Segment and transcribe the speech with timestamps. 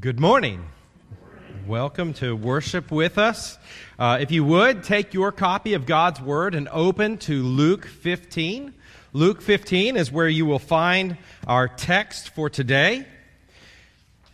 [0.00, 0.64] Good morning.
[1.66, 3.58] Welcome to worship with us.
[3.98, 8.72] Uh, if you would, take your copy of God's Word and open to Luke 15.
[9.12, 13.06] Luke 15 is where you will find our text for today.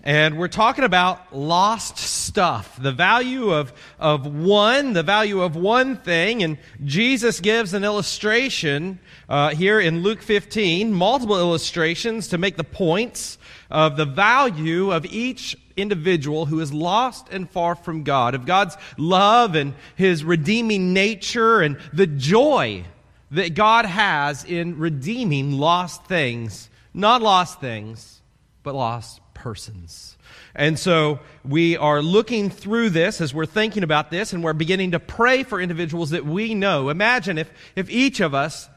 [0.04, 5.96] And we're talking about lost stuff, the value of, of one, the value of one
[5.96, 6.44] thing.
[6.44, 12.64] And Jesus gives an illustration uh, here in Luke 15, multiple illustrations to make the
[12.64, 13.38] points
[13.70, 18.76] of the value of each individual who is lost and far from God, of God's
[18.96, 22.84] love and His redeeming nature and the joy
[23.32, 26.70] that God has in redeeming lost things.
[26.94, 28.22] Not lost things,
[28.62, 30.16] but lost persons.
[30.54, 34.90] And so we are looking through this as we're thinking about this, and we're beginning
[34.90, 36.88] to pray for individuals that we know.
[36.88, 38.68] Imagine if, if each of us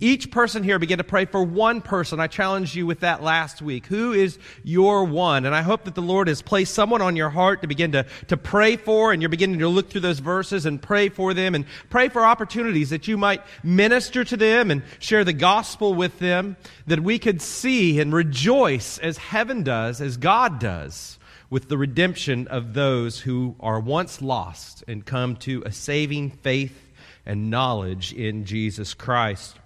[0.00, 2.20] each person here begin to pray for one person.
[2.20, 3.86] I challenged you with that last week.
[3.86, 5.44] Who is your one?
[5.44, 8.06] And I hope that the Lord has placed someone on your heart to begin to,
[8.28, 11.56] to pray for, and you're beginning to look through those verses and pray for them
[11.56, 16.20] and pray for opportunities that you might minister to them and share the gospel with
[16.20, 21.18] them, that we could see and rejoice as heaven does, as God does,
[21.50, 26.88] with the redemption of those who are once lost and come to a saving faith
[27.26, 29.56] and knowledge in Jesus Christ.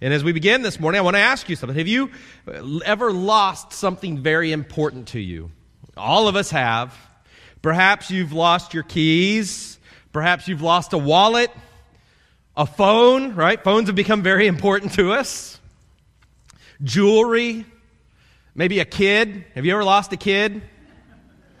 [0.00, 1.76] And as we begin this morning, I want to ask you something.
[1.76, 2.10] Have you
[2.46, 5.50] uh, ever lost something very important to you?
[5.96, 6.96] All of us have.
[7.62, 9.78] Perhaps you've lost your keys.
[10.12, 11.50] Perhaps you've lost a wallet,
[12.56, 13.62] a phone, right?
[13.62, 15.60] Phones have become very important to us.
[16.82, 17.66] Jewelry,
[18.54, 19.44] maybe a kid.
[19.54, 20.62] Have you ever lost a kid?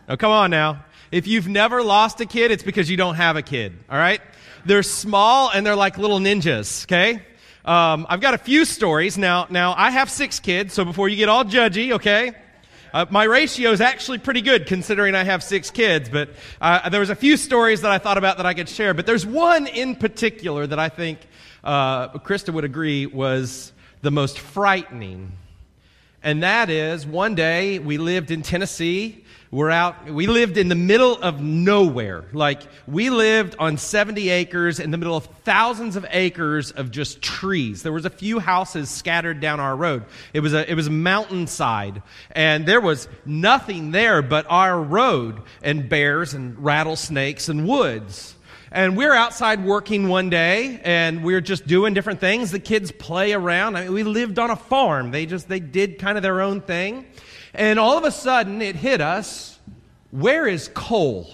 [0.08, 0.84] Oh, come on now.
[1.10, 4.20] If you've never lost a kid, it's because you don't have a kid, all right?
[4.64, 7.22] They're small and they're like little ninjas, okay?
[7.68, 9.46] Um, I've got a few stories now.
[9.50, 12.32] Now I have six kids, so before you get all judgy, okay?
[12.94, 16.30] Uh, my ratio is actually pretty good considering I have six kids, but
[16.62, 18.94] uh, there was a few stories that I thought about that I could share.
[18.94, 21.18] But there's one in particular that I think
[21.62, 25.32] uh, Krista would agree was the most frightening.
[26.22, 30.74] And that is one day we lived in Tennessee we're out, we lived in the
[30.74, 32.26] middle of nowhere.
[32.34, 37.22] Like, we lived on 70 acres in the middle of thousands of acres of just
[37.22, 37.82] trees.
[37.82, 40.04] There was a few houses scattered down our road.
[40.34, 42.02] It was a, it was a mountainside.
[42.32, 48.34] And there was nothing there but our road and bears and rattlesnakes and woods.
[48.70, 52.50] And we're outside working one day and we're just doing different things.
[52.50, 53.76] The kids play around.
[53.76, 55.10] I mean, we lived on a farm.
[55.10, 57.06] They just, they did kind of their own thing.
[57.54, 59.58] And all of a sudden, it hit us
[60.10, 61.30] where is Cole?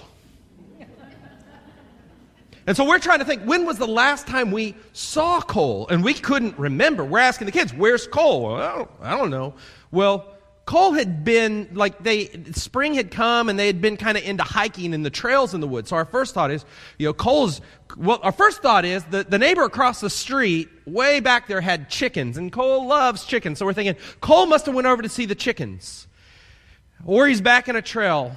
[2.66, 5.86] And so we're trying to think when was the last time we saw Cole?
[5.88, 7.04] And we couldn't remember.
[7.04, 8.44] We're asking the kids, where's Cole?
[8.44, 9.54] Well, I, don't, I don't know.
[9.90, 10.33] Well,
[10.66, 14.42] Cole had been like they spring had come and they had been kind of into
[14.42, 15.90] hiking in the trails in the woods.
[15.90, 16.64] So our first thought is,
[16.98, 17.60] you know, Cole's
[17.96, 21.90] well, our first thought is that the neighbor across the street, way back there, had
[21.90, 23.58] chickens, and Cole loves chickens.
[23.58, 26.06] So we're thinking Cole must have went over to see the chickens,
[27.04, 28.34] or he's back in a trail,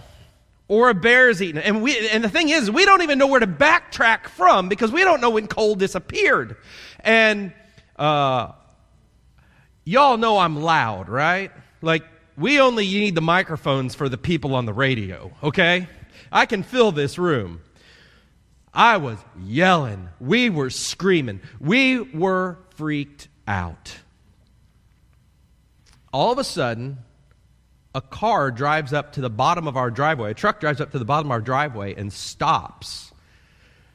[0.67, 1.61] or a bear is eating.
[1.61, 4.91] And we, and the thing is, we don't even know where to backtrack from because
[4.91, 6.57] we don't know when Cole disappeared.
[6.99, 7.53] And
[7.95, 8.51] uh,
[9.85, 11.51] y'all know I'm loud, right?
[11.81, 12.03] Like
[12.37, 15.31] we only need the microphones for the people on the radio.
[15.41, 15.87] Okay,
[16.31, 17.61] I can fill this room.
[18.73, 20.09] I was yelling.
[20.19, 21.41] We were screaming.
[21.59, 23.97] We were freaked out.
[26.13, 26.99] All of a sudden,
[27.95, 30.31] a car drives up to the bottom of our driveway.
[30.31, 33.11] A truck drives up to the bottom of our driveway and stops.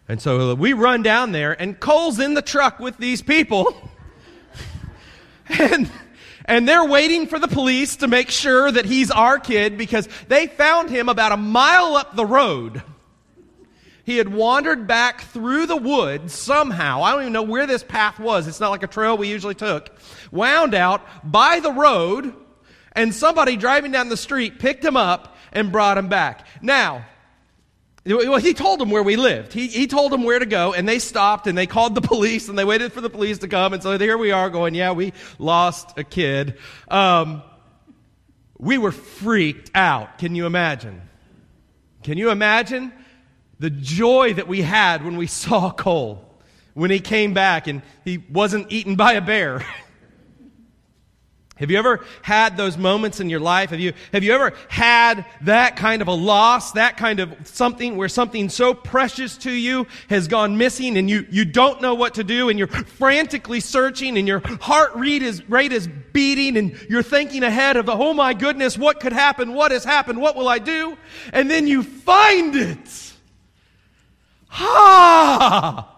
[0.08, 3.90] And so we run down there, and Cole's in the truck with these people.
[5.48, 5.88] and,
[6.44, 10.46] and they're waiting for the police to make sure that he's our kid because they
[10.46, 12.82] found him about a mile up the road.
[14.04, 17.02] He had wandered back through the woods somehow.
[17.02, 18.48] I don't even know where this path was.
[18.48, 19.96] It's not like a trail we usually took.
[20.32, 22.34] Wound out by the road,
[22.92, 26.46] and somebody driving down the street picked him up and brought him back.
[26.60, 27.04] Now,
[28.04, 29.52] well, he told them where we lived.
[29.52, 32.48] He, he told them where to go, and they stopped and they called the police
[32.48, 33.72] and they waited for the police to come.
[33.72, 36.58] And so here we are going, yeah, we lost a kid.
[36.88, 37.42] Um,
[38.58, 40.18] we were freaked out.
[40.18, 41.00] Can you imagine?
[42.02, 42.92] Can you imagine?
[43.62, 46.28] the joy that we had when we saw Cole,
[46.74, 49.64] when he came back and he wasn't eaten by a bear.
[51.56, 53.70] Have you ever had those moments in your life?
[53.70, 57.96] Have you, have you ever had that kind of a loss, that kind of something
[57.96, 62.14] where something so precious to you has gone missing and you, you don't know what
[62.14, 66.86] to do and you're frantically searching and your heart rate is, rate is beating and
[66.88, 69.52] you're thinking ahead of, oh my goodness, what could happen?
[69.52, 70.20] What has happened?
[70.20, 70.96] What will I do?
[71.34, 73.12] And then you find it.
[74.48, 75.91] Ha!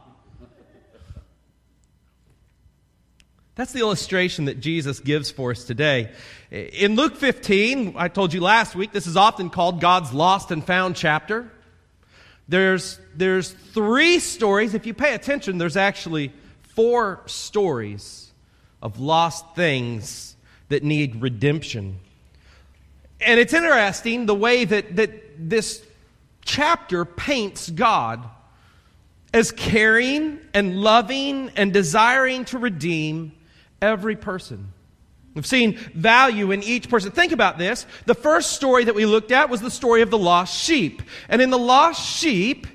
[3.57, 6.11] That's the illustration that Jesus gives for us today.
[6.51, 10.65] In Luke 15, I told you last week, this is often called God's lost and
[10.65, 11.49] found chapter.
[12.49, 14.75] There's, there's three stories.
[14.75, 18.33] If you pay attention, there's actually four stories
[18.83, 20.35] of lost things
[20.69, 22.01] that need redemption.
[23.21, 25.11] And it's interesting the way that, that
[25.49, 25.81] this
[26.45, 28.29] chapter paints God
[29.33, 33.33] as caring and loving and desiring to redeem
[33.85, 34.73] every person.
[35.35, 37.11] We've seen value in each person.
[37.11, 37.87] Think about this.
[38.07, 41.03] The first story that we looked at was the story of the lost sheep.
[41.29, 42.67] And in the lost sheep,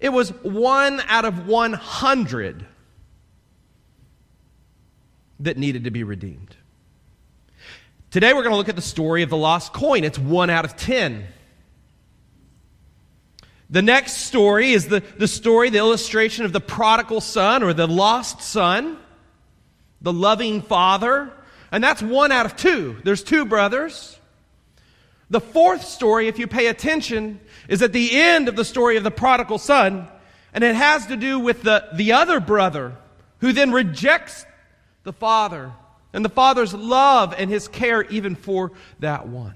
[0.00, 2.66] it was one out of 100
[5.40, 6.56] that needed to be redeemed.
[8.10, 10.02] Today we're going to look at the story of the lost coin.
[10.02, 11.24] It's one out of 10.
[13.70, 17.86] The next story is the, the story, the illustration of the prodigal son or the
[17.86, 18.98] lost son
[20.00, 21.32] the loving father.
[21.70, 22.96] And that's one out of two.
[23.04, 24.18] There's two brothers.
[25.30, 29.04] The fourth story, if you pay attention, is at the end of the story of
[29.04, 30.08] the prodigal son,
[30.54, 32.96] and it has to do with the, the other brother
[33.40, 34.46] who then rejects
[35.04, 35.72] the father
[36.12, 39.54] and the father's love and his care even for that one.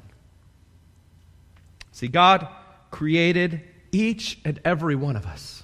[1.93, 2.47] See, God
[2.91, 5.63] created each and every one of us.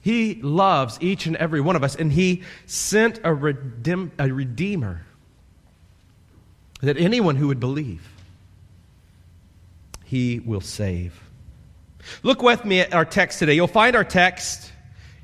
[0.00, 5.02] He loves each and every one of us, and He sent a, redeem, a Redeemer
[6.80, 8.08] that anyone who would believe,
[10.04, 11.22] He will save.
[12.22, 13.54] Look with me at our text today.
[13.54, 14.72] You'll find our text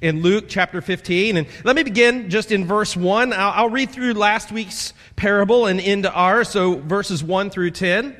[0.01, 1.39] in Luke chapter 15.
[1.39, 3.33] And let me begin just in verse 1.
[3.33, 8.17] I'll, I'll read through last week's parable and into ours, so verses 1 through 10.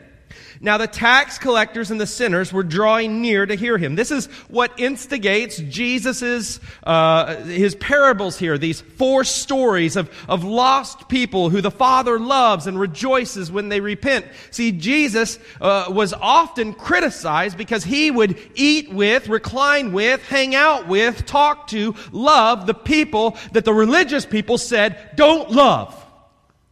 [0.61, 3.95] Now the tax collectors and the sinners were drawing near to hear him.
[3.95, 8.59] This is what instigates Jesus's uh, his parables here.
[8.59, 13.81] These four stories of of lost people who the Father loves and rejoices when they
[13.81, 14.27] repent.
[14.51, 20.89] See, Jesus uh, was often criticized because he would eat with, recline with, hang out
[20.89, 25.95] with, talk to, love the people that the religious people said don't love,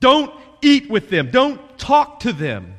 [0.00, 0.32] don't
[0.62, 2.74] eat with them, don't talk to them.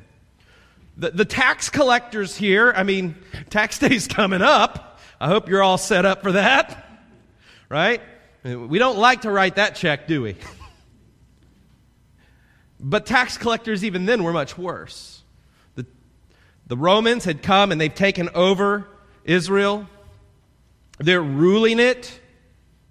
[0.98, 3.16] The, the tax collectors here, I mean,
[3.50, 5.00] tax day's coming up.
[5.20, 7.02] I hope you're all set up for that,
[7.70, 8.02] right?
[8.44, 10.36] We don't like to write that check, do we?
[12.80, 15.24] but tax collectors, even then, were much worse.
[15.76, 15.86] The,
[16.68, 18.88] the Romans had come and they've taken over
[19.24, 19.88] Israel,
[21.00, 22.20] they're ruling it.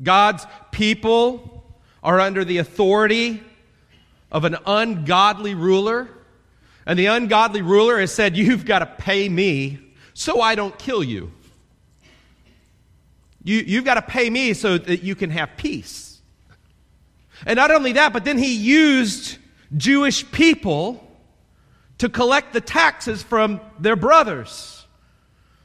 [0.03, 1.65] God's people
[2.03, 3.43] are under the authority
[4.31, 6.09] of an ungodly ruler.
[6.87, 9.79] And the ungodly ruler has said, You've got to pay me
[10.15, 11.33] so I don't kill you.
[13.43, 16.21] you you've got to pay me so that you can have peace.
[17.47, 19.39] And not only that, but then he used
[19.77, 21.01] Jewish people
[21.99, 24.87] to collect the taxes from their brothers.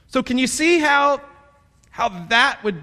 [0.08, 1.22] So can you see how,
[1.92, 2.82] how that would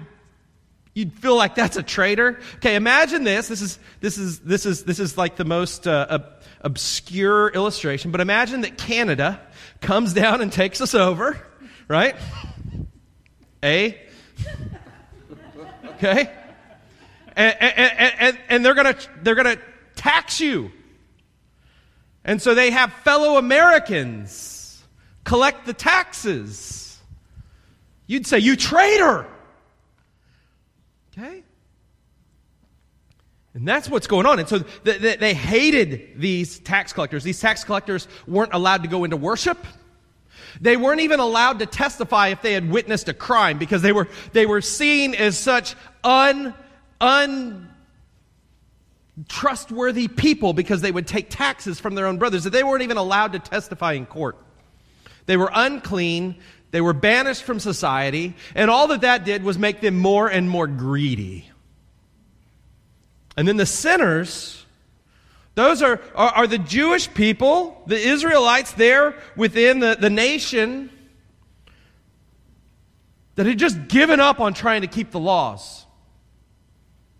[0.93, 2.39] you'd feel like that's a traitor?
[2.55, 3.47] Okay, imagine this.
[3.49, 6.07] This is this is this is this is like the most uh,
[6.61, 9.39] obscure illustration, but imagine that Canada
[9.81, 11.39] comes down and takes us over,
[11.87, 12.15] right?
[13.63, 13.99] A.
[15.95, 16.31] Okay?
[17.35, 19.59] And, and, and, and they're going to they're to
[19.95, 20.71] tax you.
[22.23, 24.83] And so they have fellow Americans
[25.23, 26.99] collect the taxes.
[28.05, 29.27] You'd say, You traitor!
[31.11, 31.43] Okay?
[33.57, 34.37] And that's what's going on.
[34.37, 37.23] And so they hated these tax collectors.
[37.23, 39.57] These tax collectors weren't allowed to go into worship.
[40.61, 44.09] They weren't even allowed to testify if they had witnessed a crime because they were,
[44.31, 46.53] they were seen as such un,
[47.01, 47.67] un,
[49.27, 52.97] trustworthy people because they would take taxes from their own brothers that they weren't even
[52.97, 54.37] allowed to testify in court.
[55.25, 56.35] They were unclean.
[56.69, 58.35] They were banished from society.
[58.53, 61.49] And all that that did was make them more and more greedy.
[63.37, 64.65] And then the sinners,
[65.53, 70.89] those are, are, are, the Jewish people, the Israelites there within the, the nation
[73.35, 75.85] that had just given up on trying to keep the laws.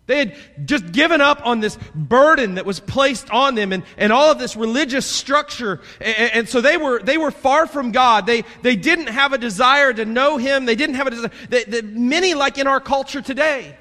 [0.06, 4.10] They had just given up on this burden that was placed on them and, and
[4.10, 5.82] all of this religious structure.
[6.00, 8.26] And, and, so they were, they were far from God.
[8.26, 10.64] They, they didn't have a desire to know Him.
[10.64, 11.30] They didn't have a desire.
[11.50, 13.76] They, they, many like in our culture today.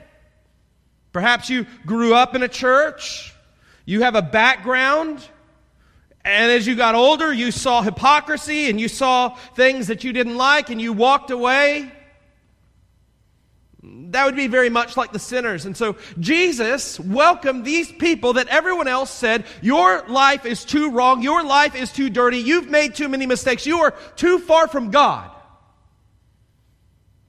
[1.18, 3.34] Perhaps you grew up in a church.
[3.86, 5.20] You have a background.
[6.24, 10.38] And as you got older, you saw hypocrisy and you saw things that you didn't
[10.38, 11.92] like and you walked away.
[13.82, 15.66] That would be very much like the sinners.
[15.66, 21.24] And so Jesus welcomed these people that everyone else said, Your life is too wrong.
[21.24, 22.38] Your life is too dirty.
[22.38, 23.66] You've made too many mistakes.
[23.66, 25.32] You are too far from God.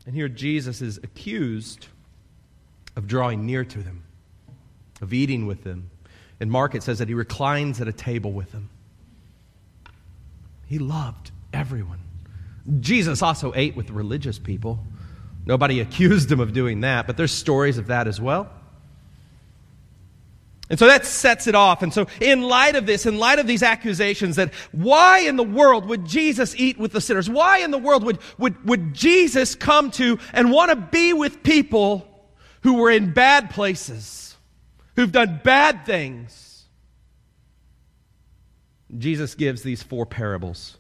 [0.04, 1.88] And here Jesus is accused
[2.99, 4.02] of drawing near to them,
[5.00, 5.88] of eating with them.
[6.40, 8.71] And Mark, it says that he reclines at a table with them.
[10.67, 12.00] He loved everyone.
[12.81, 14.81] Jesus also ate with religious people.
[15.47, 18.50] Nobody accused him of doing that, but there's stories of that as well.
[20.69, 21.83] And so that sets it off.
[21.85, 25.45] And so, in light of this, in light of these accusations, that why in the
[25.45, 27.31] world would Jesus eat with the sinners?
[27.31, 31.45] Why in the world would, would, would Jesus come to and want to be with
[31.45, 32.07] people
[32.62, 34.37] who were in bad places,
[34.97, 36.65] who've done bad things?
[38.97, 40.79] Jesus gives these four parables.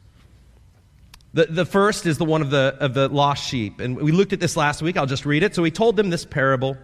[1.34, 3.80] The, the first is the one of the, of the lost sheep.
[3.80, 4.96] And we looked at this last week.
[4.96, 5.54] I'll just read it.
[5.54, 6.78] So he told them this parable.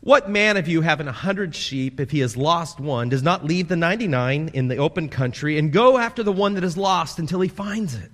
[0.00, 3.44] What man of you having a hundred sheep, if he has lost one, does not
[3.44, 7.18] leave the 99 in the open country and go after the one that is lost
[7.18, 8.10] until he finds it?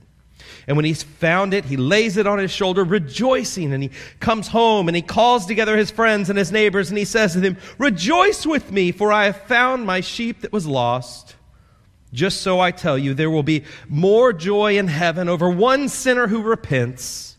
[0.66, 3.72] And when he's found it, he lays it on his shoulder, rejoicing.
[3.72, 7.04] And he comes home and he calls together his friends and his neighbors and he
[7.04, 11.36] says to them, Rejoice with me, for I have found my sheep that was lost.
[12.12, 16.28] Just so I tell you, there will be more joy in heaven over one sinner
[16.28, 17.36] who repents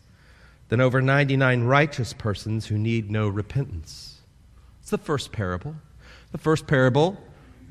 [0.68, 4.20] than over 99 righteous persons who need no repentance.
[4.80, 5.76] It's the first parable.
[6.32, 7.16] The first parable,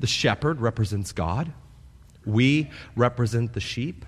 [0.00, 1.52] the shepherd represents God.
[2.24, 4.04] We represent the sheep.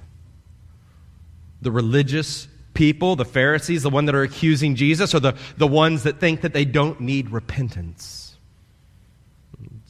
[1.60, 6.04] The religious people, the Pharisees, the one that are accusing Jesus, are the, the ones
[6.04, 8.36] that think that they don't need repentance.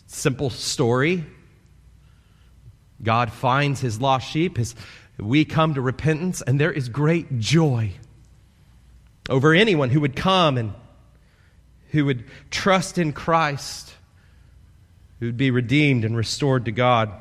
[0.07, 1.25] Simple story
[3.03, 4.57] God finds his lost sheep.
[4.57, 4.75] His,
[5.19, 7.93] we come to repentance, and there is great joy
[9.29, 10.73] over anyone who would come and
[11.91, 13.93] who would trust in Christ,
[15.21, 17.13] who would be redeemed and restored to God.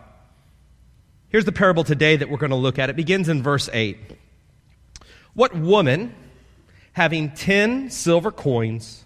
[1.30, 2.90] Here's the parable today that we're going to look at.
[2.90, 3.98] It begins in verse 8.
[5.38, 6.16] What woman,
[6.94, 9.06] having 10 silver coins,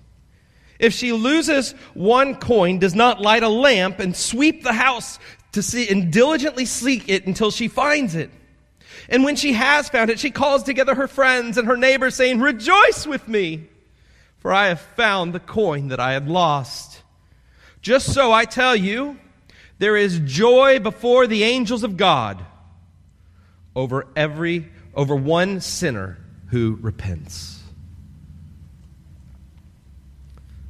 [0.79, 5.19] if she loses one coin, does not light a lamp and sweep the house
[5.51, 8.31] to see and diligently seek it until she finds it.
[9.09, 12.39] And when she has found it, she calls together her friends and her neighbors, saying,
[12.39, 13.67] Rejoice with me,
[14.38, 17.03] for I have found the coin that I had lost.
[17.81, 19.19] Just so I tell you,
[19.79, 22.41] there is joy before the angels of God
[23.75, 26.17] over every over one sinner
[26.51, 27.60] who repents.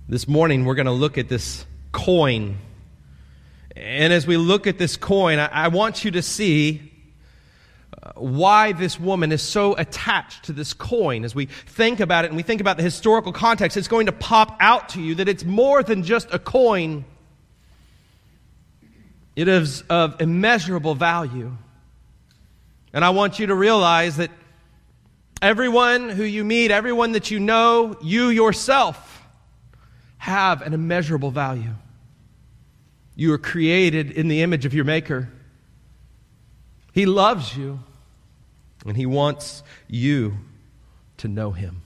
[0.08, 2.58] This morning we're going to look at this coin
[3.76, 6.92] and as we look at this coin, I, I want you to see
[8.02, 11.24] uh, why this woman is so attached to this coin.
[11.24, 14.12] As we think about it and we think about the historical context, it's going to
[14.12, 17.06] pop out to you that it's more than just a coin,
[19.36, 21.56] it is of immeasurable value.
[22.94, 24.32] And I want you to realize that
[25.42, 29.26] everyone who you meet, everyone that you know, you yourself
[30.18, 31.74] have an immeasurable value.
[33.16, 35.30] You are created in the image of your Maker.
[36.94, 37.80] He loves you,
[38.86, 40.38] and He wants you
[41.18, 41.82] to know Him.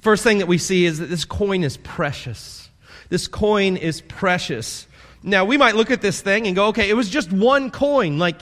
[0.00, 2.68] First thing that we see is that this coin is precious.
[3.08, 4.86] This coin is precious.
[5.22, 8.18] Now, we might look at this thing and go, okay, it was just one coin.
[8.18, 8.40] Like,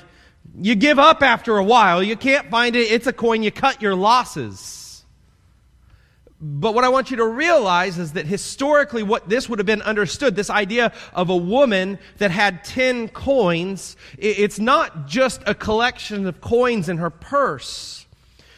[0.61, 2.03] you give up after a while.
[2.03, 2.91] You can't find it.
[2.91, 3.43] It's a coin.
[3.43, 5.05] You cut your losses.
[6.41, 9.83] But what I want you to realize is that historically, what this would have been
[9.83, 16.27] understood, this idea of a woman that had 10 coins, it's not just a collection
[16.27, 18.06] of coins in her purse.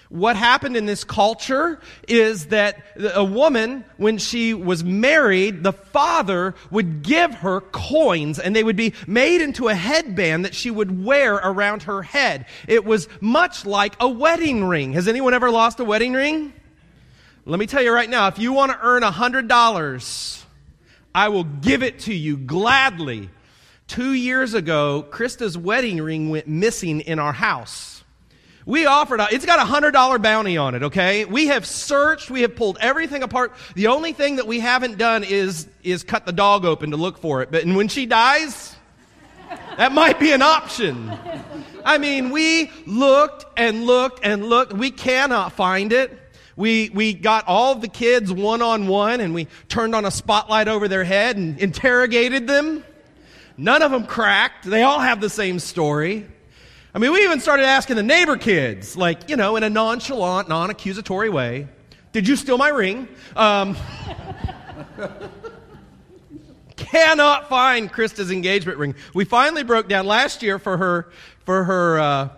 [0.08, 6.54] What happened in this culture is that a woman, when she was married, the father
[6.70, 11.04] would give her coins and they would be made into a headband that she would
[11.04, 12.46] wear around her head.
[12.66, 14.94] It was much like a wedding ring.
[14.94, 16.54] Has anyone ever lost a wedding ring?
[17.44, 20.44] Let me tell you right now if you want to earn $100,
[21.14, 23.28] I will give it to you gladly.
[23.88, 27.97] Two years ago, Krista's wedding ring went missing in our house.
[28.68, 31.24] We offered, it's got a hundred dollar bounty on it, okay?
[31.24, 33.54] We have searched, we have pulled everything apart.
[33.74, 37.16] The only thing that we haven't done is, is cut the dog open to look
[37.16, 37.50] for it.
[37.50, 38.76] But and when she dies,
[39.78, 41.10] that might be an option.
[41.82, 44.74] I mean, we looked and looked and looked.
[44.74, 46.20] We cannot find it.
[46.54, 50.68] We, we got all the kids one on one and we turned on a spotlight
[50.68, 52.84] over their head and interrogated them.
[53.56, 54.66] None of them cracked.
[54.66, 56.26] They all have the same story.
[56.98, 60.48] I mean, we even started asking the neighbor kids, like, you know, in a nonchalant,
[60.48, 61.68] non accusatory way,
[62.10, 63.06] Did you steal my ring?
[63.36, 63.76] Um,
[66.76, 68.96] cannot find Krista's engagement ring.
[69.14, 71.12] We finally broke down last year for her,
[71.44, 72.28] for her, uh,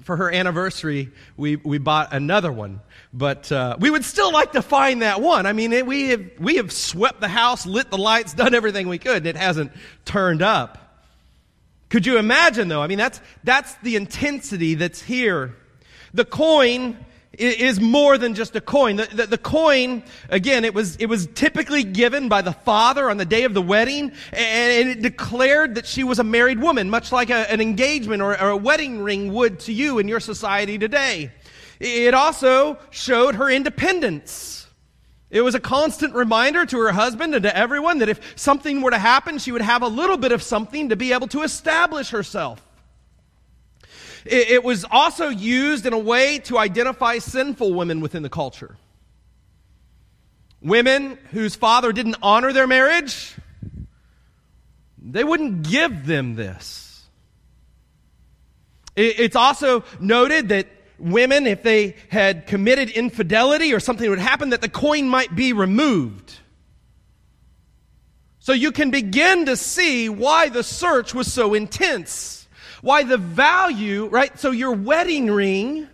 [0.00, 2.80] for her anniversary, we, we bought another one.
[3.12, 5.46] But uh, we would still like to find that one.
[5.46, 8.88] I mean, it, we, have, we have swept the house, lit the lights, done everything
[8.88, 9.70] we could, and it hasn't
[10.04, 10.87] turned up.
[11.88, 12.82] Could you imagine, though?
[12.82, 15.56] I mean, that's, that's the intensity that's here.
[16.12, 16.98] The coin
[17.32, 18.96] is more than just a coin.
[18.96, 23.16] The, the, the, coin, again, it was, it was typically given by the father on
[23.16, 27.12] the day of the wedding, and it declared that she was a married woman, much
[27.12, 30.78] like a, an engagement or, or a wedding ring would to you in your society
[30.78, 31.30] today.
[31.78, 34.57] It also showed her independence.
[35.30, 38.90] It was a constant reminder to her husband and to everyone that if something were
[38.90, 42.10] to happen, she would have a little bit of something to be able to establish
[42.10, 42.62] herself.
[44.24, 48.76] It, was also used in a way to identify sinful women within the culture.
[50.60, 53.34] Women whose father didn't honor their marriage,
[55.00, 57.02] they wouldn't give them this.
[58.96, 60.66] It's also noted that
[60.98, 65.52] women, if they had committed infidelity or something would happen, that the coin might be
[65.52, 66.34] removed.
[68.40, 72.48] So you can begin to see why the search was so intense.
[72.80, 74.38] Why the value, right?
[74.38, 75.88] So your wedding ring,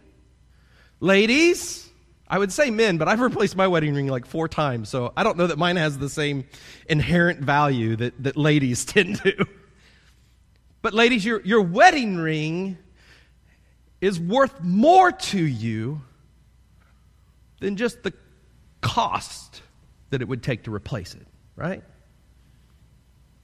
[1.00, 1.88] ladies,
[2.28, 5.25] I would say men, but I've replaced my wedding ring like four times, so I
[5.25, 6.44] don't know that mine has the same
[6.88, 9.46] inherent value that, that ladies tend to.
[10.80, 12.78] But ladies, your, your wedding ring
[14.04, 16.02] is worth more to you
[17.61, 18.12] than just the
[18.82, 19.62] cost
[20.11, 21.82] that it would take to replace it, right?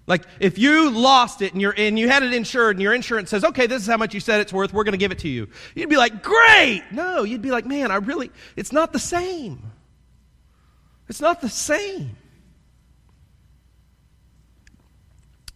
[0.07, 3.31] Like if you lost it and, you're, and you had it insured and your insurance
[3.31, 5.21] says, okay, this is how much you said it's worth, we're going to give it
[5.21, 5.49] to you.
[5.75, 6.83] You'd be like, great!
[6.93, 9.63] No, you'd be like, man, I really, it's not the same.
[11.09, 12.17] It's not the same.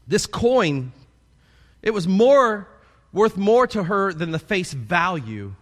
[0.07, 0.93] This coin,
[1.83, 2.69] it was more
[3.15, 5.55] worth more to her than the face value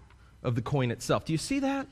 [0.42, 1.24] of the coin itself.
[1.26, 1.86] Do you see that?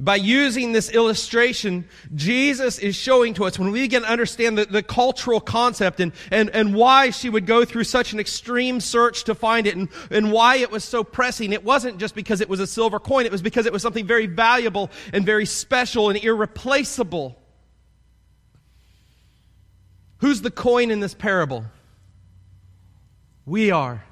[0.00, 4.64] By using this illustration, Jesus is showing to us when we begin to understand the,
[4.64, 9.24] the cultural concept and, and, and why she would go through such an extreme search
[9.24, 11.52] to find it and, and why it was so pressing.
[11.52, 14.06] It wasn't just because it was a silver coin, it was because it was something
[14.06, 17.36] very valuable and very special and irreplaceable.
[20.18, 21.64] Who's the coin in this parable?
[23.48, 24.04] We are.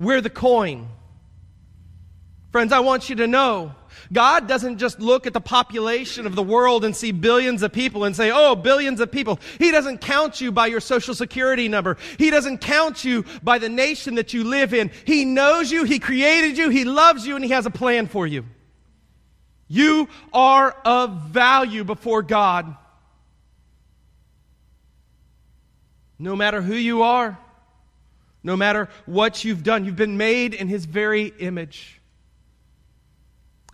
[0.00, 0.88] We're the coin.
[2.50, 3.74] Friends, I want you to know
[4.10, 8.04] God doesn't just look at the population of the world and see billions of people
[8.04, 9.38] and say, oh, billions of people.
[9.58, 11.98] He doesn't count you by your social security number.
[12.18, 14.90] He doesn't count you by the nation that you live in.
[15.04, 18.26] He knows you, He created you, He loves you, and He has a plan for
[18.26, 18.46] you.
[19.68, 22.74] You are of value before God.
[26.18, 27.38] No matter who you are.
[28.46, 32.00] No matter what you've done, you've been made in His very image.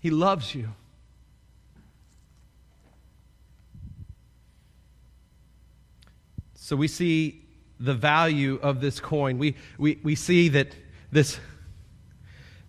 [0.00, 0.70] He loves you.
[6.54, 7.44] So we see
[7.78, 9.36] the value of this coin.
[9.36, 10.74] We, we, we see that
[11.10, 11.38] this,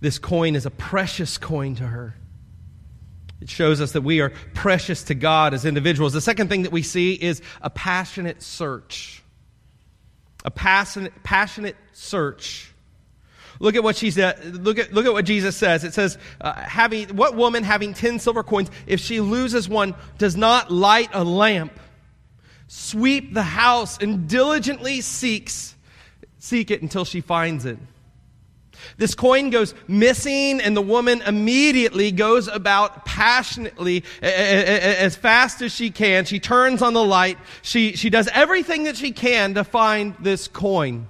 [0.02, 2.18] this coin is a precious coin to her.
[3.40, 6.12] It shows us that we are precious to God as individuals.
[6.12, 9.24] The second thing that we see is a passionate search
[10.44, 12.74] a passionate, passionate search.
[13.60, 14.44] Look at what she said.
[14.64, 15.84] Look at, look at what Jesus says.
[15.84, 20.36] It says, uh, having, what woman having 10 silver coins, if she loses one, does
[20.36, 21.80] not light a lamp,
[22.68, 25.76] sweep the house, and diligently seeks,
[26.40, 27.78] seek it until she finds it?
[28.98, 35.90] This coin goes missing, and the woman immediately goes about passionately as fast as she
[35.90, 36.26] can.
[36.26, 37.38] She turns on the light.
[37.62, 41.08] She, she does everything that she can to find this coin.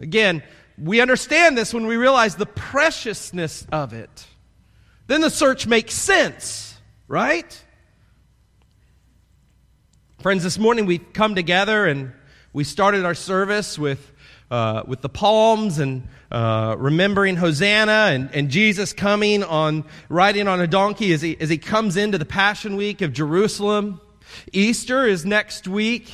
[0.00, 0.42] Again,
[0.78, 4.26] we understand this when we realize the preciousness of it.
[5.06, 6.74] Then the search makes sense,
[7.06, 7.64] right?
[10.20, 12.12] Friends, this morning we've come together and
[12.52, 14.12] we started our service with
[14.50, 20.60] uh, with the palms and uh, remembering Hosanna and, and Jesus coming on riding on
[20.60, 24.00] a donkey as he, as he comes into the Passion Week of Jerusalem.
[24.52, 26.10] Easter is next week.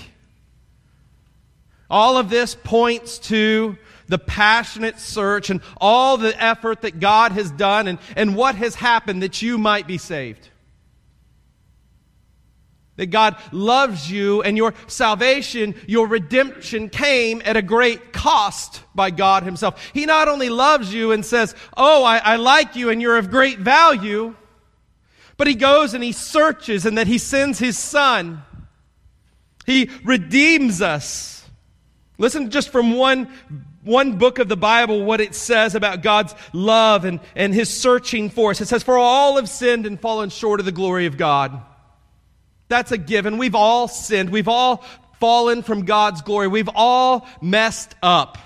[1.89, 7.51] All of this points to the passionate search and all the effort that God has
[7.51, 10.49] done and, and what has happened that you might be saved.
[12.97, 19.11] That God loves you and your salvation, your redemption came at a great cost by
[19.11, 19.91] God Himself.
[19.93, 23.31] He not only loves you and says, Oh, I, I like you and you're of
[23.31, 24.35] great value,
[25.37, 28.43] but He goes and He searches and that He sends His Son.
[29.67, 31.36] He redeems us.
[32.19, 33.29] Listen just from one,
[33.83, 38.31] one book of the Bible what it says about God's love and, and His searching
[38.31, 38.61] for us.
[38.61, 41.61] It says, For all have sinned and fallen short of the glory of God.
[42.69, 43.39] That's a given.
[43.39, 44.31] We've all sinned.
[44.31, 44.85] We've all
[45.21, 46.49] fallen from God's glory.
[46.49, 48.39] We've all messed up.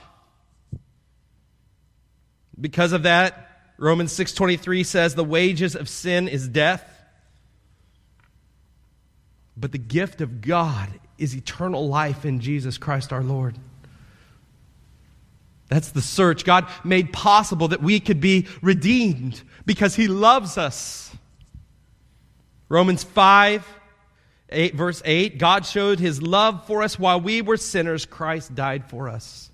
[2.61, 6.85] Because of that, Romans 6:23 says the wages of sin is death.
[9.61, 13.59] But the gift of God is eternal life in Jesus Christ our Lord.
[15.69, 16.45] That's the search.
[16.45, 21.15] God made possible that we could be redeemed because he loves us.
[22.69, 23.67] Romans 5
[24.53, 28.85] 8, verse 8 God showed his love for us while we were sinners, Christ died
[28.89, 29.51] for us.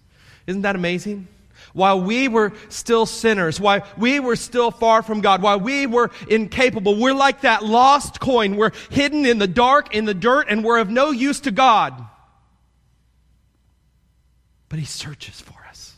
[0.47, 1.29] Isn't that amazing?
[1.77, 6.11] While we were still sinners, while we were still far from God, while we were
[6.27, 8.57] incapable, we're like that lost coin.
[8.57, 12.03] We're hidden in the dark, in the dirt, and we're of no use to God.
[14.71, 15.97] But He searches for us.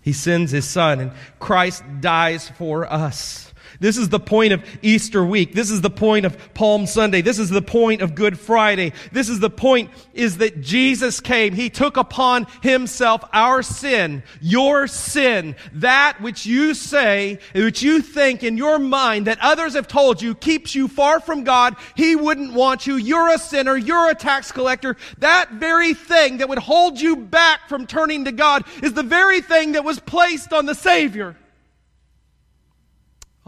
[0.00, 3.47] He sends His Son, and Christ dies for us.
[3.80, 5.54] This is the point of Easter week.
[5.54, 7.22] This is the point of Palm Sunday.
[7.22, 8.92] This is the point of Good Friday.
[9.12, 11.52] This is the point is that Jesus came.
[11.52, 18.42] He took upon himself our sin, your sin, that which you say, which you think
[18.42, 21.76] in your mind that others have told you keeps you far from God.
[21.94, 22.96] He wouldn't want you.
[22.96, 23.76] You're a sinner.
[23.76, 24.96] You're a tax collector.
[25.18, 29.40] That very thing that would hold you back from turning to God is the very
[29.40, 31.36] thing that was placed on the Savior.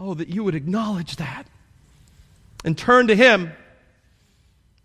[0.03, 1.45] Oh, that you would acknowledge that
[2.65, 3.53] and turn to Him.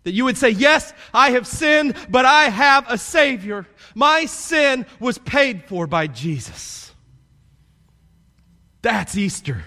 [0.03, 3.65] That you would say, Yes, I have sinned, but I have a Savior.
[3.95, 6.93] My sin was paid for by Jesus.
[8.83, 9.63] That's Easter.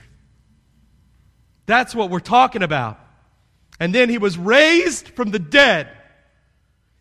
[1.67, 3.01] That's what we're talking about.
[3.81, 5.89] And then He was raised from the dead.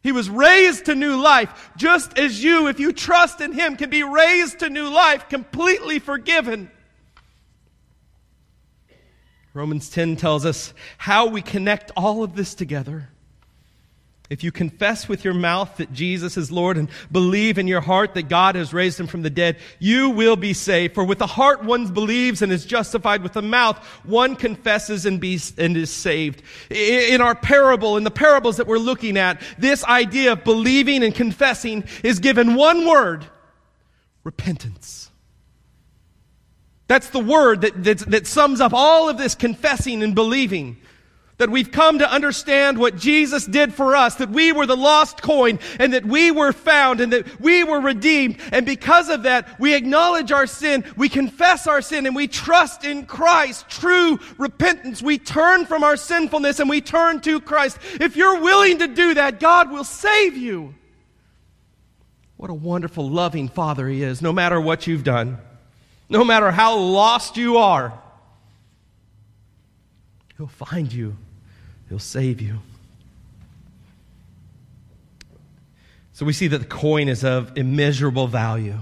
[0.01, 3.91] He was raised to new life, just as you, if you trust in Him, can
[3.91, 6.71] be raised to new life, completely forgiven.
[9.53, 13.09] Romans 10 tells us how we connect all of this together.
[14.29, 18.13] If you confess with your mouth that Jesus is Lord and believe in your heart
[18.13, 20.93] that God has raised him from the dead, you will be saved.
[20.93, 23.23] For with the heart one believes and is justified.
[23.23, 26.43] With the mouth one confesses and, be, and is saved.
[26.69, 31.15] In our parable, in the parables that we're looking at, this idea of believing and
[31.15, 33.25] confessing is given one word,
[34.23, 34.98] repentance.
[36.89, 40.78] That's the word that, that, that, sums up all of this confessing and believing.
[41.38, 45.21] That we've come to understand what Jesus did for us, that we were the lost
[45.21, 48.39] coin, and that we were found, and that we were redeemed.
[48.52, 52.84] And because of that, we acknowledge our sin, we confess our sin, and we trust
[52.84, 53.69] in Christ.
[53.69, 54.99] True repentance.
[54.99, 57.78] We turn from our sinfulness and we turn to Christ.
[58.02, 60.73] If you're willing to do that, God will save you.
[62.36, 65.38] What a wonderful, loving Father He is, no matter what you've done
[66.10, 67.93] no matter how lost you are.
[70.38, 71.15] He'll find you,
[71.88, 72.60] He'll save you.
[76.13, 78.80] So we see that the coin is of immeasurable value.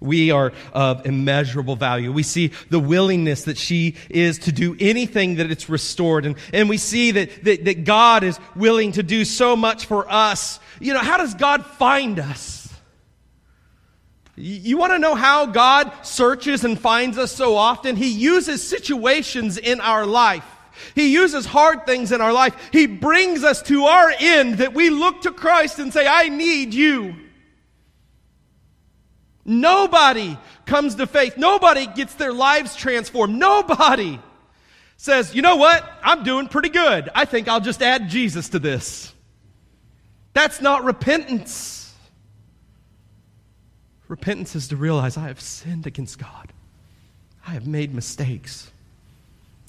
[0.00, 2.12] We are of immeasurable value.
[2.12, 6.26] We see the willingness that she is to do anything that it's restored.
[6.26, 10.10] And, and we see that, that, that God is willing to do so much for
[10.10, 10.60] us.
[10.80, 12.55] You know, how does God find us?
[14.36, 17.96] You want to know how God searches and finds us so often?
[17.96, 20.44] He uses situations in our life.
[20.94, 22.54] He uses hard things in our life.
[22.70, 26.74] He brings us to our end that we look to Christ and say, I need
[26.74, 27.16] you.
[29.42, 31.38] Nobody comes to faith.
[31.38, 33.38] Nobody gets their lives transformed.
[33.38, 34.20] Nobody
[34.98, 35.88] says, you know what?
[36.02, 37.08] I'm doing pretty good.
[37.14, 39.14] I think I'll just add Jesus to this.
[40.34, 41.85] That's not repentance.
[44.08, 46.52] Repentance is to realize I have sinned against God.
[47.46, 48.70] I have made mistakes.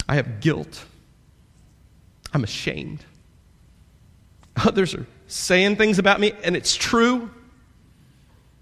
[0.08, 0.84] I have guilt.
[2.34, 3.04] I'm ashamed.
[4.58, 7.30] Others are saying things about me, and it's true.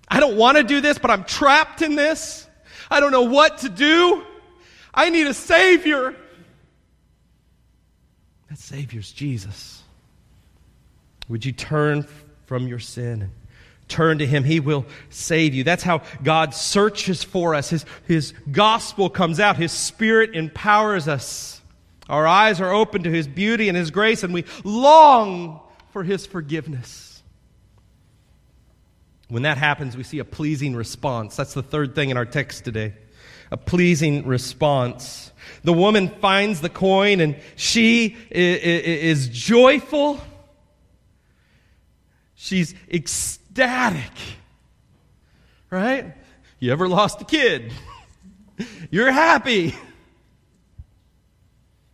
[0.07, 2.47] I don't want to do this, but I'm trapped in this.
[2.89, 4.23] I don't know what to do.
[4.93, 6.15] I need a Savior.
[8.49, 9.81] That Savior's Jesus.
[11.27, 12.07] Would you turn
[12.45, 13.31] from your sin and
[13.87, 14.43] turn to Him?
[14.43, 15.63] He will save you.
[15.63, 17.69] That's how God searches for us.
[17.69, 21.61] His, His gospel comes out, His Spirit empowers us.
[22.09, 25.59] Our eyes are open to His beauty and His grace, and we long
[25.91, 27.23] for His forgiveness.
[29.27, 31.35] When that happens, we see a pleasing response.
[31.35, 32.93] That's the third thing in our text today.
[33.51, 35.31] A pleasing response.
[35.63, 40.19] The woman finds the coin and she is joyful.
[42.35, 43.44] She's ecstatic.
[45.69, 46.13] Right?
[46.59, 47.73] You ever lost a kid?
[48.91, 49.75] You're happy.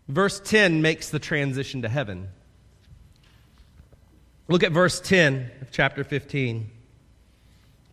[0.08, 2.30] Verse 10 makes the transition to heaven.
[4.48, 6.70] Look at verse 10 of chapter 15.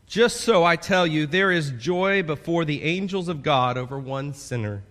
[0.07, 4.35] Just so I tell you, there is joy before the angels of God over one
[4.35, 4.83] sinner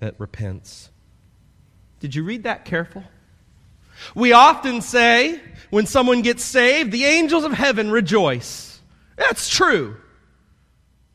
[0.00, 0.90] that repents.
[2.00, 3.04] Did you read that careful?
[4.14, 8.80] We often say, when someone gets saved, the angels of heaven rejoice.
[9.16, 9.96] That's true.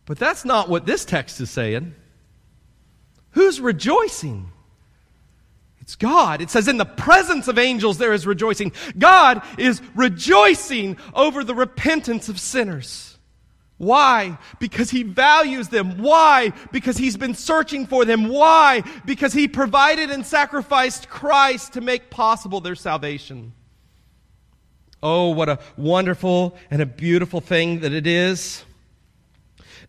[0.06, 1.96] But that's not what this text is saying.
[3.32, 4.50] Who's rejoicing?
[5.80, 6.42] It's God.
[6.42, 8.72] It says, in the presence of angels there is rejoicing.
[8.98, 13.13] God is rejoicing over the repentance of sinners.
[13.84, 14.38] Why?
[14.60, 15.98] Because he values them.
[16.00, 16.54] Why?
[16.72, 18.30] Because he's been searching for them.
[18.30, 18.84] Why?
[19.06, 23.54] Because he provided and sacrificed Christ to make possible their salvation.
[25.02, 28.64] Oh, what a wonderful and a beautiful thing that it is.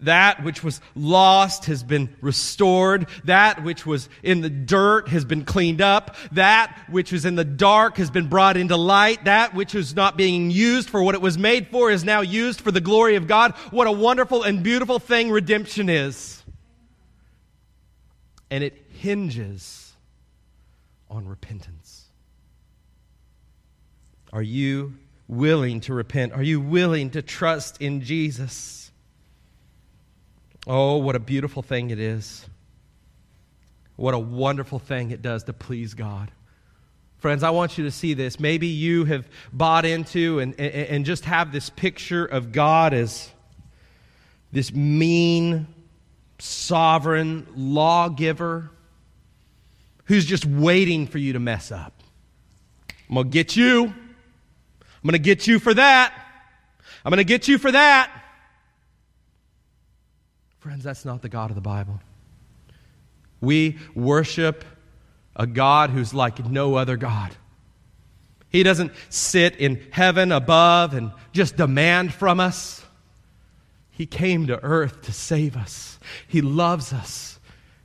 [0.00, 3.09] That which was lost has been restored.
[3.24, 6.16] That which was in the dirt has been cleaned up.
[6.33, 9.24] That which was in the dark has been brought into light.
[9.24, 12.61] That which is not being used for what it was made for is now used
[12.61, 13.52] for the glory of God.
[13.70, 16.42] What a wonderful and beautiful thing redemption is.
[18.50, 19.92] And it hinges
[21.11, 22.07] on repentance.
[24.33, 24.94] Are you
[25.28, 26.33] willing to repent?
[26.33, 28.84] Are you willing to trust in Jesus?
[30.66, 32.46] Oh, what a beautiful thing it is.
[33.96, 36.31] What a wonderful thing it does to please God.
[37.18, 38.40] Friends, I want you to see this.
[38.40, 43.31] Maybe you have bought into and, and, and just have this picture of God as
[44.53, 45.66] this mean,
[46.38, 48.70] sovereign lawgiver
[50.05, 51.94] who's just waiting for you to mess up.
[53.09, 53.85] I'm going to get you.
[53.85, 56.12] I'm going to get you for that.
[57.05, 58.23] I'm going to get you for that.
[60.64, 62.00] Friends, that's not the God of the Bible.
[63.42, 64.64] We worship
[65.37, 67.37] a God who's like no other God.
[68.48, 72.83] He doesn't sit in heaven above and just demand from us.
[73.90, 75.98] He came to earth to save us.
[76.29, 77.38] He loves us.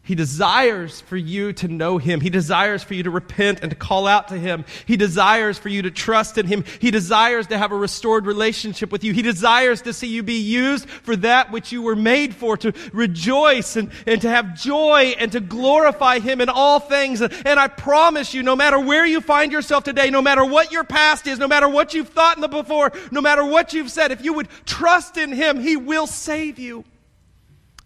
[0.09, 2.19] He desires for you to know Him.
[2.19, 4.65] He desires for you to repent and to call out to Him.
[4.87, 6.63] He desires for you to trust in Him.
[6.79, 9.13] He desires to have a restored relationship with you.
[9.13, 12.73] He desires to see you be used for that which you were made for, to
[12.91, 17.21] rejoice and, and to have joy and to glorify Him in all things.
[17.21, 20.85] And I promise you, no matter where you find yourself today, no matter what your
[20.85, 24.11] past is, no matter what you've thought in the before, no matter what you've said,
[24.11, 26.83] if you would trust in Him, He will save you.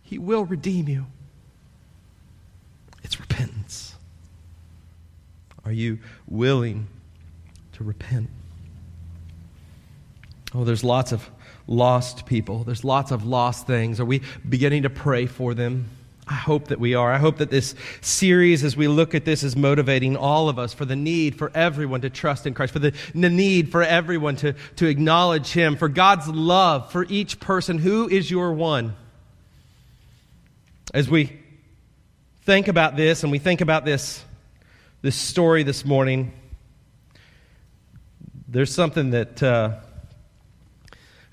[0.03, 1.07] He will redeem you.
[3.03, 3.93] It's repentance.
[5.65, 6.87] Are you willing
[7.73, 8.29] to repent?
[10.53, 11.29] Oh, there's lots of
[11.67, 12.63] lost people.
[12.63, 13.99] There's lots of lost things.
[13.99, 15.89] Are we beginning to pray for them?
[16.27, 17.11] I hope that we are.
[17.11, 20.73] I hope that this series, as we look at this, is motivating all of us
[20.73, 24.37] for the need for everyone to trust in Christ, for the, the need for everyone
[24.37, 27.77] to, to acknowledge Him, for God's love for each person.
[27.77, 28.95] Who is your one?
[30.93, 31.37] As we
[32.43, 34.23] think about this and we think about this,
[35.03, 36.31] this story this morning,
[38.47, 39.73] there's something that uh,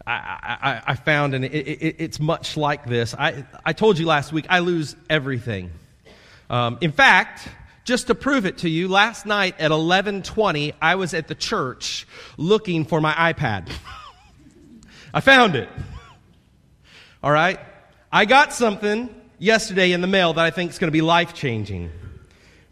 [0.04, 3.14] I, I, I, found, and it, it, it's much like this.
[3.14, 5.70] I, I told you last week, I lose everything.
[6.50, 7.46] Um, in fact,
[7.84, 12.08] just to prove it to you, last night at 11:20, I was at the church
[12.36, 13.70] looking for my iPad.
[15.14, 15.68] I found it.
[17.22, 17.60] All right,
[18.10, 21.34] I got something yesterday in the mail that I think is going to be life
[21.34, 21.88] changing.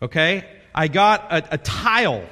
[0.02, 0.44] Okay?
[0.78, 2.20] I got a, a tile.
[2.20, 2.28] Have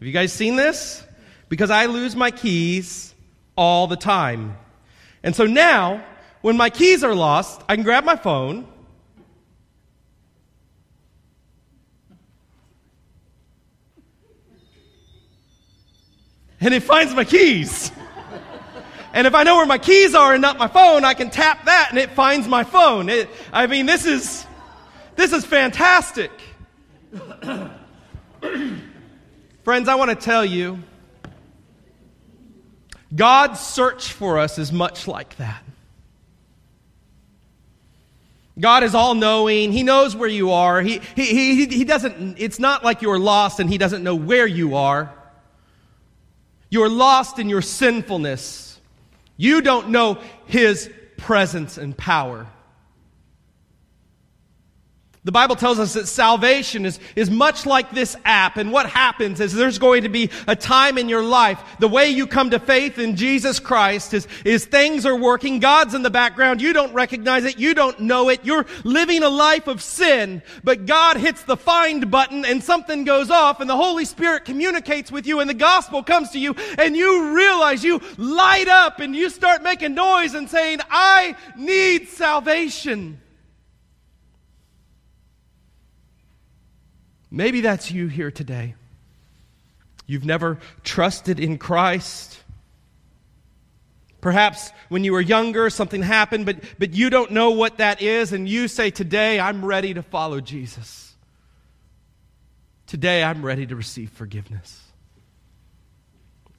[0.00, 1.04] you guys seen this?
[1.48, 3.14] Because I lose my keys
[3.56, 4.58] all the time.
[5.22, 6.04] And so now,
[6.40, 8.66] when my keys are lost, I can grab my phone.
[16.60, 17.92] And it finds my keys.
[19.12, 21.66] And if I know where my keys are and not my phone, I can tap
[21.66, 23.08] that and it finds my phone.
[23.08, 24.44] It, I mean, this is,
[25.14, 26.32] this is fantastic.
[29.66, 30.78] Friends, I want to tell you,
[33.12, 35.60] God's search for us is much like that.
[38.60, 39.72] God is all knowing.
[39.72, 40.80] He knows where you are.
[40.82, 44.46] He, he, he, he doesn't, it's not like you're lost and He doesn't know where
[44.46, 45.12] you are.
[46.70, 48.78] You're lost in your sinfulness.
[49.36, 52.46] You don't know His presence and power.
[55.26, 58.58] The Bible tells us that salvation is, is much like this app.
[58.58, 61.60] And what happens is there's going to be a time in your life.
[61.80, 65.58] The way you come to faith in Jesus Christ is, is things are working.
[65.58, 66.62] God's in the background.
[66.62, 67.58] You don't recognize it.
[67.58, 68.44] You don't know it.
[68.44, 70.42] You're living a life of sin.
[70.62, 75.10] But God hits the find button and something goes off and the Holy Spirit communicates
[75.10, 79.16] with you and the gospel comes to you and you realize you light up and
[79.16, 83.20] you start making noise and saying, I need salvation.
[87.30, 88.74] Maybe that's you here today.
[90.06, 92.38] You've never trusted in Christ.
[94.20, 98.32] Perhaps when you were younger, something happened, but, but you don't know what that is,
[98.32, 101.14] and you say, Today I'm ready to follow Jesus.
[102.86, 104.80] Today I'm ready to receive forgiveness.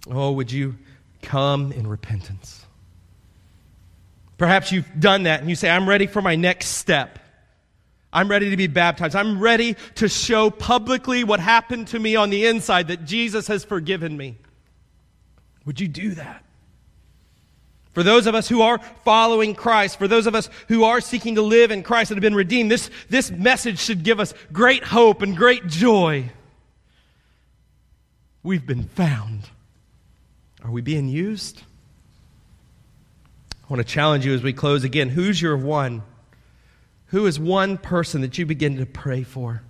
[0.09, 0.75] Oh, would you
[1.21, 2.65] come in repentance?
[4.37, 7.19] Perhaps you've done that and you say, I'm ready for my next step.
[8.11, 9.15] I'm ready to be baptized.
[9.15, 13.63] I'm ready to show publicly what happened to me on the inside that Jesus has
[13.63, 14.37] forgiven me.
[15.65, 16.43] Would you do that?
[17.97, 21.35] For those of us who are following Christ, for those of us who are seeking
[21.35, 24.83] to live in Christ and have been redeemed, this, this message should give us great
[24.83, 26.29] hope and great joy.
[28.43, 29.49] We've been found.
[30.63, 31.63] Are we being used?
[33.51, 35.09] I want to challenge you as we close again.
[35.09, 36.03] Who's your one?
[37.07, 39.61] Who is one person that you begin to pray for?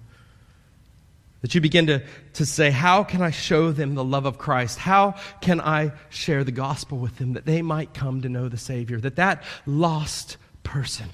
[1.42, 4.80] That you begin to, to say, How can I show them the love of Christ?
[4.80, 8.58] How can I share the gospel with them that they might come to know the
[8.58, 9.00] Savior?
[9.00, 11.10] That that lost person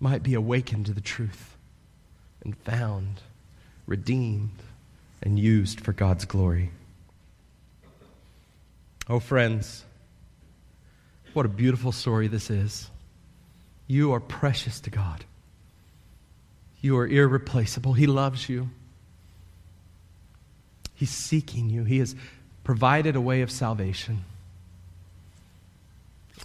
[0.00, 1.56] might be awakened to the truth
[2.44, 3.22] and found,
[3.86, 4.50] redeemed,
[5.22, 6.70] and used for God's glory.
[9.08, 9.84] Oh, friends,
[11.32, 12.90] what a beautiful story this is.
[13.88, 15.24] You are precious to God.
[16.80, 17.94] You are irreplaceable.
[17.94, 18.68] He loves you.
[20.94, 21.84] He's seeking you.
[21.84, 22.14] He has
[22.64, 24.24] provided a way of salvation.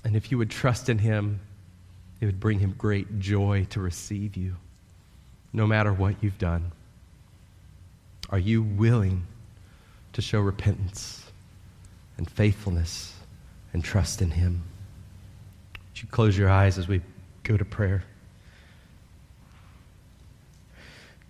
[0.03, 1.41] And if you would trust in Him,
[2.21, 4.55] it would bring Him great joy to receive you,
[5.51, 6.71] no matter what you've done.
[8.29, 9.23] Are you willing
[10.13, 11.25] to show repentance
[12.17, 13.13] and faithfulness
[13.73, 14.63] and trust in Him?
[15.73, 17.01] Would you close your eyes as we
[17.43, 18.05] go to prayer.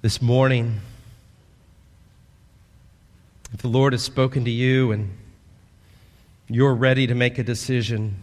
[0.03, 0.79] This morning,
[3.51, 5.17] if the Lord has spoken to you and
[6.47, 8.15] you're ready to make a decision,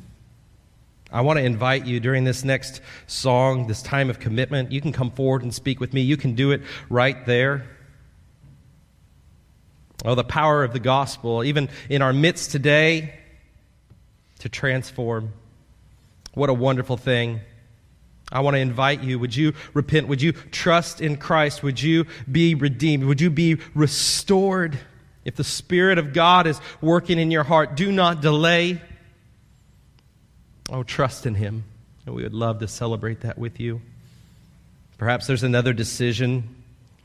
[1.11, 4.71] I want to invite you during this next song, this time of commitment.
[4.71, 6.03] You can come forward and speak with me.
[6.03, 7.67] You can do it right there.
[10.05, 13.19] Oh, the power of the gospel, even in our midst today,
[14.39, 15.33] to transform.
[16.35, 17.41] What a wonderful thing.
[18.33, 19.19] I want to invite you.
[19.19, 20.09] Would you repent?
[20.09, 21.63] Would you trust in Christ?
[21.63, 23.05] Would you be redeemed?
[23.05, 24.79] Would you be restored?
[25.25, 28.81] If the Spirit of God is working in your heart, do not delay.
[30.71, 31.65] Oh, trust in Him.
[32.07, 33.81] And we would love to celebrate that with you.
[34.99, 36.57] Perhaps there's another decision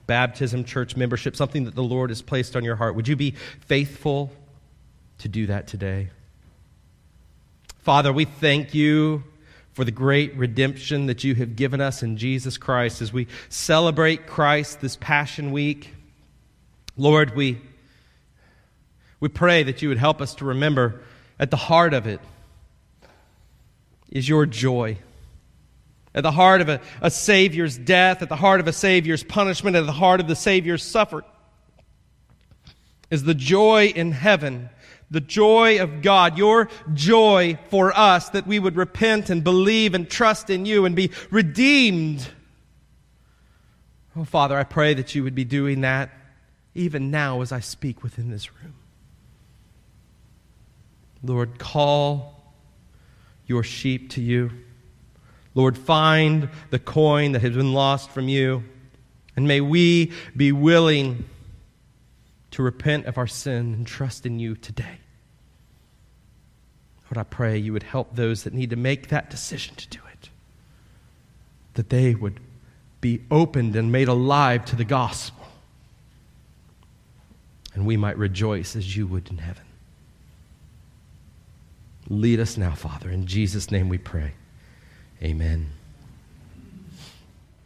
[0.07, 2.95] baptism, church membership, something that the Lord has placed on your heart.
[2.95, 4.31] Would you be faithful
[5.17, 6.09] to do that today?
[7.79, 9.23] Father, we thank you
[9.75, 14.25] for the great redemption that you have given us in Jesus Christ as we celebrate
[14.25, 15.93] Christ this Passion Week.
[16.95, 17.59] Lord, we,
[19.19, 21.01] we pray that you would help us to remember
[21.37, 22.21] at the heart of it
[24.09, 24.97] is your joy.
[26.13, 29.75] At the heart of a, a Savior's death, at the heart of a Savior's punishment,
[29.75, 31.25] at the heart of the Savior's suffering
[33.11, 34.69] is the joy in heaven
[35.15, 40.09] the joy of God, your joy for us that we would repent and believe and
[40.09, 42.27] trust in you and be redeemed.
[44.13, 46.09] Oh, Father, I pray that you would be doing that
[46.73, 48.73] even now as I speak within this room.
[51.23, 52.53] Lord, call
[53.47, 54.51] your sheep to you.
[55.53, 58.65] Lord, find the coin that has been lost from you.
[59.37, 61.23] And may we be willing
[62.51, 64.99] to repent of our sin and trust in you today.
[67.17, 70.29] I pray you would help those that need to make that decision to do it,
[71.75, 72.39] that they would
[73.01, 75.45] be opened and made alive to the gospel,
[77.73, 79.63] and we might rejoice as you would in heaven.
[82.09, 83.09] Lead us now, Father.
[83.09, 84.33] In Jesus' name we pray.
[85.21, 85.74] Amen.